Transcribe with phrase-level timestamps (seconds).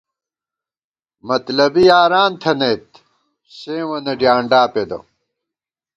[1.27, 2.85] مطلبی یاران تھنَئیت،
[3.57, 4.99] سیوں وَنہ ڈیانڈا پېدہ